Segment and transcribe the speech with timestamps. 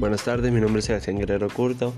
[0.00, 1.92] Buenas tardes, mi nombre es Sebastián Guerrero Curto,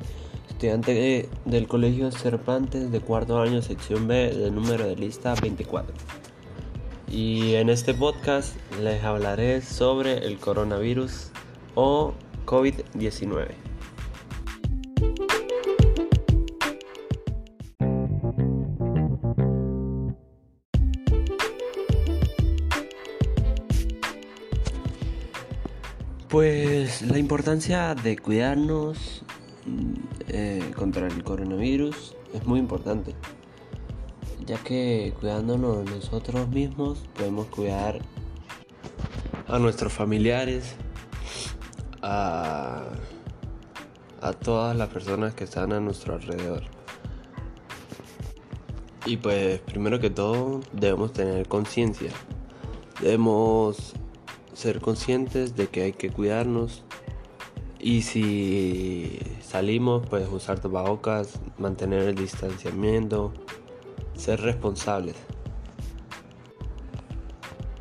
[0.51, 5.95] estudiante del Colegio Cervantes de cuarto año, sección B, del número de lista 24.
[7.13, 11.31] Y en este podcast les hablaré sobre el coronavirus
[11.77, 12.15] o
[12.45, 13.72] COVID-19.
[26.33, 29.23] Pues la importancia de cuidarnos
[29.67, 29.95] mm,
[30.29, 33.15] eh, contra el coronavirus es muy importante,
[34.47, 38.01] ya que cuidándonos nosotros mismos podemos cuidar
[39.47, 40.75] a nuestros familiares,
[42.01, 42.85] a,
[44.23, 46.63] a todas las personas que están a nuestro alrededor.
[49.05, 52.11] Y pues primero que todo debemos tener conciencia,
[53.03, 53.93] debemos
[54.63, 56.85] ser conscientes de que hay que cuidarnos
[57.81, 63.33] y si salimos pues usar tapabocas, mantener el distanciamiento,
[64.15, 65.17] ser responsables.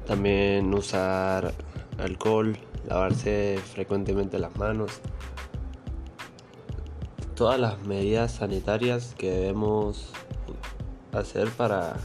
[0.07, 1.53] También usar
[1.99, 5.01] alcohol, lavarse frecuentemente las manos.
[7.35, 10.13] Todas las medidas sanitarias que debemos
[11.13, 11.95] hacer para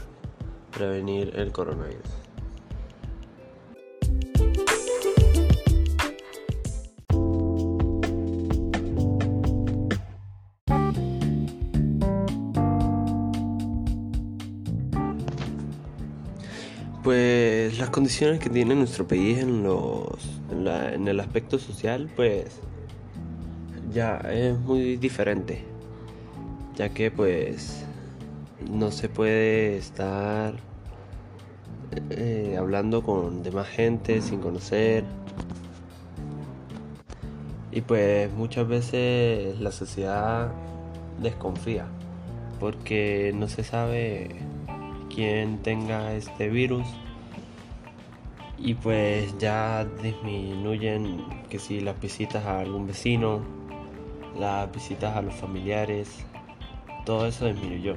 [0.71, 2.26] prevenir el coronavirus.
[17.07, 22.59] Pues las condiciones que tiene nuestro país en, los, en, el aspecto social, pues
[23.93, 25.63] ya es muy diferente,
[26.75, 27.85] ya que pues
[28.69, 30.55] no se puede estar
[32.09, 35.05] eh, hablando con demás gente sin conocer.
[37.71, 40.51] Y pues muchas veces la sociedad
[41.21, 41.85] desconfía
[42.59, 44.35] porque no se sabe
[45.07, 46.85] quien tenga este virus
[48.57, 53.41] y pues ya disminuyen que si las visitas a algún vecino,
[54.37, 56.25] las visitas a los familiares,
[57.05, 57.95] todo eso disminuyó.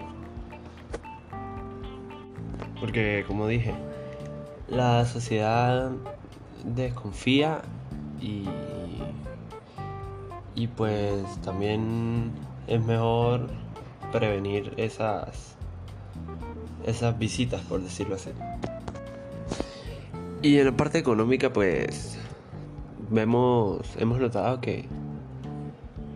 [2.79, 3.75] Porque como dije,
[4.69, 5.91] la sociedad
[6.65, 7.63] desconfía
[8.21, 8.45] y,
[10.55, 12.33] y pues también
[12.67, 13.51] es mejor
[14.13, 15.57] prevenir esas
[16.85, 18.31] esas visitas, por decirlo así.
[20.43, 22.17] Y en la parte económica, pues
[23.11, 24.87] vemos, hemos notado que,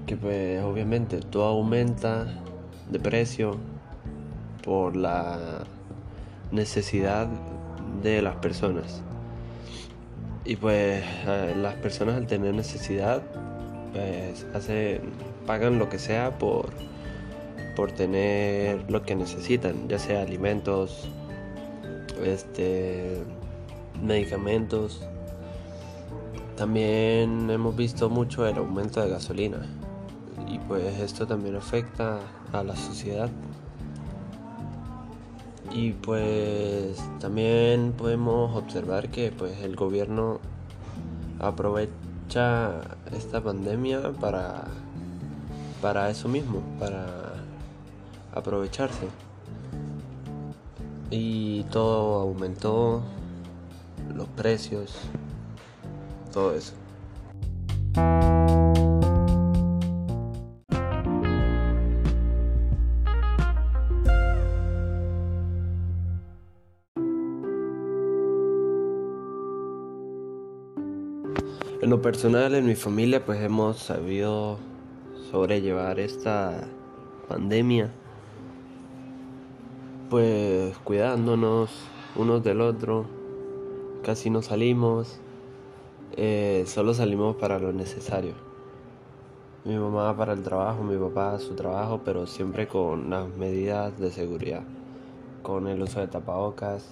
[0.06, 2.26] que pues obviamente todo aumenta
[2.90, 3.56] de precio
[4.62, 5.64] por la
[6.52, 7.28] necesidad
[8.02, 9.02] de las personas.
[10.44, 13.22] Y pues eh, las personas al tener necesidad,
[13.92, 15.00] pues hace,
[15.46, 16.70] pagan lo que sea por
[17.74, 21.08] por tener lo que necesitan, ya sea alimentos,
[22.24, 23.16] este,
[24.02, 25.00] medicamentos.
[26.56, 29.66] También hemos visto mucho el aumento de gasolina
[30.48, 32.20] y pues esto también afecta
[32.52, 33.30] a la sociedad.
[35.72, 40.38] Y pues también podemos observar que pues el gobierno
[41.40, 42.80] aprovecha
[43.12, 44.64] esta pandemia para
[45.84, 47.34] para eso mismo, para
[48.34, 49.06] aprovecharse.
[51.10, 53.02] Y todo aumentó,
[54.12, 54.96] los precios,
[56.32, 56.74] todo eso.
[71.82, 74.58] En lo personal, en mi familia, pues hemos sabido
[75.30, 76.66] sobrellevar esta
[77.28, 77.90] pandemia
[80.14, 81.70] pues cuidándonos
[82.14, 83.06] unos del otro,
[84.04, 85.18] casi no salimos,
[86.16, 88.34] eh, solo salimos para lo necesario.
[89.64, 94.10] Mi mamá para el trabajo, mi papá su trabajo, pero siempre con las medidas de
[94.10, 94.62] seguridad,
[95.42, 96.84] con el uso de tapabocas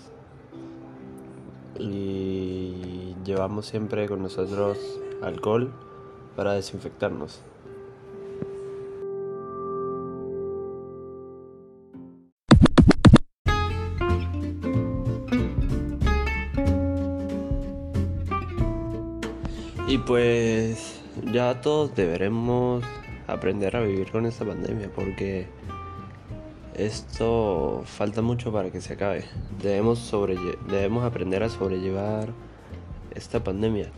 [1.79, 4.79] y llevamos siempre con nosotros
[5.23, 5.70] alcohol
[6.35, 7.51] para desinfectarnos.
[19.93, 21.03] Y pues
[21.35, 22.83] ya todos deberemos
[23.27, 25.49] aprender a vivir con esta pandemia porque
[26.73, 29.27] esto falta mucho para que se acabe.
[29.62, 32.31] Debemos, sobre, debemos aprender a sobrellevar
[33.15, 33.91] esta pandemia.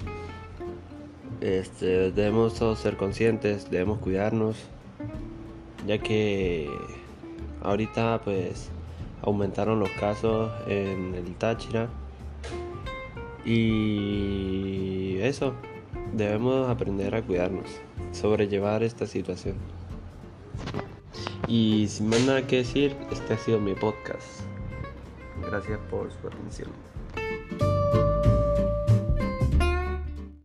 [1.40, 4.56] Este, debemos todos ser conscientes, debemos cuidarnos,
[5.86, 6.68] ya que
[7.62, 8.68] ahorita pues
[9.22, 11.88] aumentaron los casos en el Táchira
[13.44, 15.54] y eso,
[16.16, 17.66] debemos aprender a cuidarnos,
[18.12, 19.56] sobrellevar esta situación.
[21.46, 24.40] Y sin más nada que decir, este ha sido mi podcast.
[25.42, 26.70] Gracias por su atención.